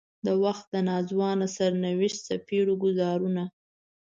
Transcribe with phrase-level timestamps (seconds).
[0.25, 3.43] د وخت د ناځوانه سرنوشت څپېړو ګوزارونه.